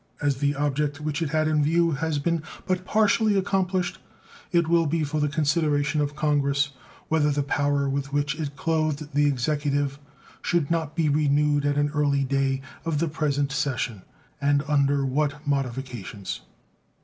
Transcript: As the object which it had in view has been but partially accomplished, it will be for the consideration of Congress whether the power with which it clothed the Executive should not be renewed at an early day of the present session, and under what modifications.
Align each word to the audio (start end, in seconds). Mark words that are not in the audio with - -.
As 0.19 0.37
the 0.37 0.55
object 0.55 0.99
which 0.99 1.21
it 1.21 1.29
had 1.29 1.47
in 1.47 1.63
view 1.63 1.91
has 1.91 2.17
been 2.17 2.41
but 2.65 2.85
partially 2.85 3.37
accomplished, 3.37 3.99
it 4.51 4.67
will 4.67 4.87
be 4.87 5.03
for 5.03 5.19
the 5.19 5.27
consideration 5.29 6.01
of 6.01 6.15
Congress 6.15 6.71
whether 7.07 7.29
the 7.29 7.43
power 7.43 7.87
with 7.87 8.11
which 8.11 8.33
it 8.39 8.55
clothed 8.55 9.13
the 9.13 9.27
Executive 9.27 9.99
should 10.41 10.71
not 10.71 10.95
be 10.95 11.07
renewed 11.07 11.67
at 11.67 11.77
an 11.77 11.91
early 11.93 12.23
day 12.23 12.63
of 12.83 12.97
the 12.97 13.07
present 13.07 13.51
session, 13.51 14.01
and 14.41 14.63
under 14.67 15.05
what 15.05 15.45
modifications. 15.47 16.41